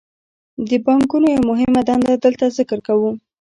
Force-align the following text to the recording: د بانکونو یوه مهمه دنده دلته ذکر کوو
د 0.69 0.71
بانکونو 0.85 1.27
یوه 1.33 1.47
مهمه 1.51 1.81
دنده 1.87 2.13
دلته 2.25 2.45
ذکر 2.57 2.79
کوو 2.87 3.09